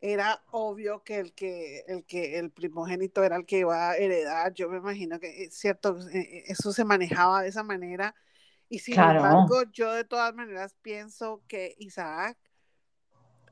[0.00, 4.52] era obvio que el que el que el primogénito era el que iba a heredar,
[4.54, 8.14] yo me imagino que es cierto, eh, eh, eso se manejaba de esa manera.
[8.68, 9.18] Y sin Claro.
[9.18, 12.36] embargo yo de todas maneras pienso que Isaac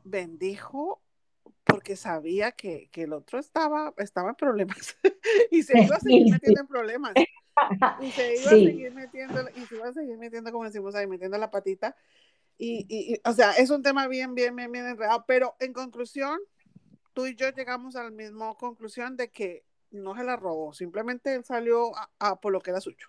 [0.05, 1.01] bendijo
[1.65, 4.97] porque sabía que, que el otro estaba, estaba en problemas
[5.51, 7.15] y se iba a seguir metiendo en problemas.
[8.03, 8.67] Y se iba Sí.
[8.67, 11.95] a seguir metiendo y se iba a seguir metiendo como decimos ahí metiendo la patita
[12.59, 15.73] y, y- y, o sea es un tema bien bien bien bien enredado pero en
[15.73, 16.39] conclusión
[17.13, 21.35] tú y yo llegamos a la misma conclusión de que no se la robó simplemente
[21.35, 23.07] él salió a, a por lo que era suyo.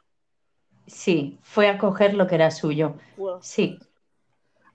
[0.87, 2.95] Sí, fue a coger lo que era suyo.
[3.41, 3.79] Sí,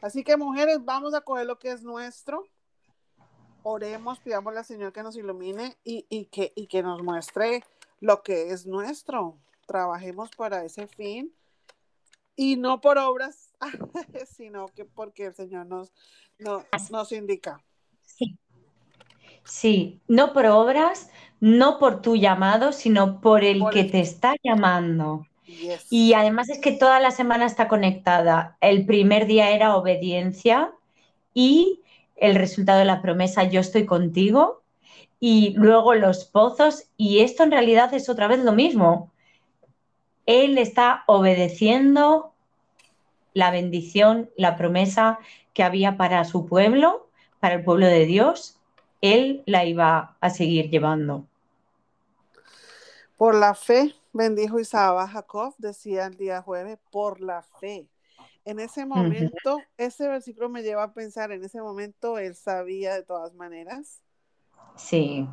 [0.01, 2.45] así que mujeres vamos a coger lo que es nuestro.
[3.63, 7.63] Oremos pidámosle al Señor que nos ilumine y, y que y que nos muestre
[8.01, 9.39] lo que es nuestro.
[9.67, 11.33] Trabajemos para ese fin
[12.35, 13.50] y no por obras,
[14.37, 15.93] sino que porque el Señor nos,
[16.39, 17.63] nos, nos indica.
[18.03, 18.39] sí.
[19.45, 24.01] Sí, no por obras, no por tu llamado, sino por el Por que el- te
[24.01, 25.27] está llamando.
[25.47, 25.87] Yes.
[25.91, 28.57] Y además es que toda la semana está conectada.
[28.61, 30.73] El primer día era obediencia
[31.35, 31.81] y
[32.17, 34.63] el resultado de la promesa, yo estoy contigo.
[35.19, 39.11] Y luego los pozos, y esto en realidad es otra vez lo mismo.
[40.27, 42.30] Él está obedeciendo
[43.35, 45.19] la bendición, la promesa
[45.55, 47.09] que había para su pueblo,
[47.41, 48.59] para el pueblo de Dios.
[49.01, 51.27] Él la iba a seguir llevando.
[53.17, 57.89] Por la fe, bendijo Isaac a Jacob, decía el día jueves, por la fe.
[58.45, 63.03] En ese momento, ese versículo me lleva a pensar, en ese momento él sabía de
[63.03, 64.03] todas maneras
[64.77, 65.29] Sí,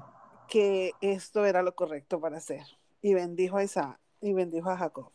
[0.47, 2.63] que esto era lo correcto para hacer.
[3.01, 3.99] Y bendijo a Isaac.
[4.21, 5.11] Y bendijo a Jacob.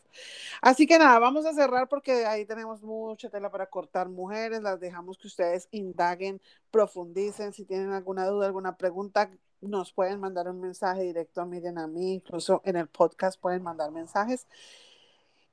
[0.61, 4.61] Así que nada, vamos a cerrar porque ahí tenemos mucha tela para cortar mujeres.
[4.61, 6.41] Las dejamos que ustedes indaguen,
[6.71, 7.53] profundicen.
[7.53, 9.29] Si tienen alguna duda, alguna pregunta,
[9.61, 12.15] nos pueden mandar un mensaje directo a Miren a mí.
[12.15, 14.47] Incluso en el podcast pueden mandar mensajes.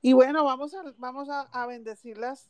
[0.01, 2.49] Y bueno, vamos a, vamos a, bendecirlas.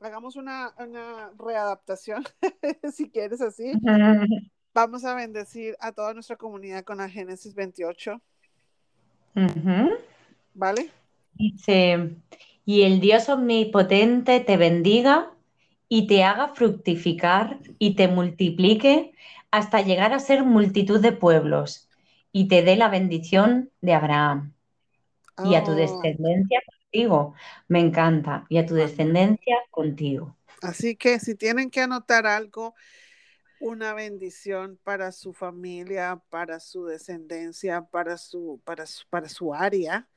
[0.00, 2.24] Hagamos una, una readaptación,
[2.92, 3.72] si quieres así.
[4.72, 8.22] Vamos a bendecir a toda nuestra comunidad con la Génesis 28.
[10.54, 10.90] ¿Vale?
[11.34, 12.10] Dice,
[12.64, 15.30] y el Dios omnipotente te bendiga
[15.88, 19.12] y te haga fructificar y te multiplique
[19.50, 21.88] hasta llegar a ser multitud de pueblos
[22.32, 24.52] y te dé la bendición de Abraham
[25.44, 25.74] y a tu oh.
[25.74, 27.34] descendencia contigo.
[27.68, 28.46] Me encanta.
[28.48, 30.36] Y a tu descendencia contigo.
[30.62, 32.74] Así que si tienen que anotar algo,
[33.60, 40.08] una bendición para su familia, para su descendencia, para su, para para su área.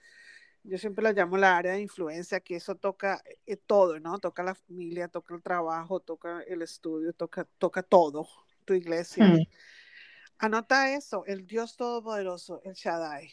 [0.64, 4.18] Yo siempre la llamo la área de influencia, que eso toca eh, todo, ¿no?
[4.20, 8.28] Toca la familia, toca el trabajo, toca el estudio, toca, toca todo,
[8.64, 9.28] tu iglesia.
[9.28, 9.44] Hmm.
[10.38, 13.30] Anota eso, el Dios Todopoderoso, el Shaddai.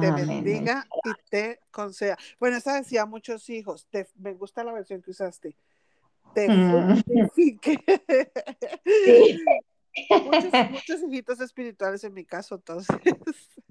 [0.00, 2.16] Te bendiga y te conceda.
[2.38, 3.88] Bueno, esa decía muchos hijos.
[4.14, 5.56] me gusta la versión que usaste
[6.34, 7.02] te mm.
[10.24, 12.96] muchos, muchos hijitos espirituales en mi caso, entonces.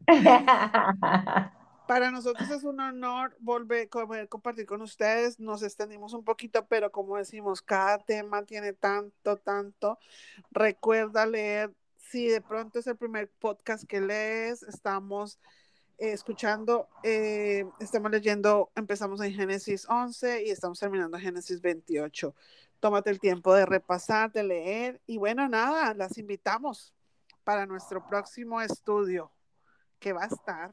[1.88, 5.40] Para nosotros es un honor volver a compartir con ustedes.
[5.40, 9.98] Nos extendimos un poquito, pero como decimos, cada tema tiene tanto, tanto.
[10.52, 11.74] Recuerda leer.
[11.96, 15.40] Si de pronto es el primer podcast que lees, estamos
[15.98, 22.36] eh, escuchando, eh, estamos leyendo, empezamos en Génesis 11 y estamos terminando en Génesis 28.
[22.80, 26.94] Tómate el tiempo de repasar, de leer y bueno, nada, las invitamos
[27.44, 29.32] para nuestro próximo estudio
[30.00, 30.72] que va a estar,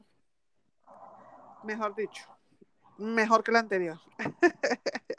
[1.63, 2.23] mejor dicho,
[2.97, 3.99] mejor que el anterior.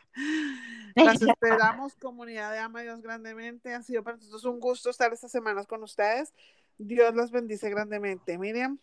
[0.95, 3.75] Las esperamos, comunidad de Ama Dios grandemente.
[3.75, 6.33] Ha sido para nosotros un gusto estar estas semanas con ustedes.
[6.79, 8.39] Dios los bendice grandemente.
[8.39, 8.79] Miriam.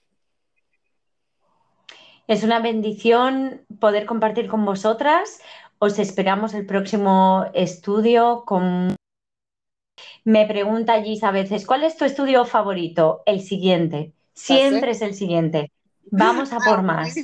[2.28, 5.40] Es una bendición poder compartir con vosotras.
[5.80, 8.96] Os esperamos el próximo estudio con...
[10.24, 13.24] Me pregunta Gis a veces, ¿cuál es tu estudio favorito?
[13.26, 14.14] El siguiente.
[14.34, 15.72] Siempre es el siguiente.
[16.12, 17.16] Vamos a por más.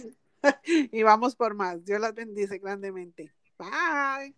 [0.66, 1.84] y vamos por más.
[1.86, 3.32] Dios las bendice grandemente.
[3.58, 4.36] Bye.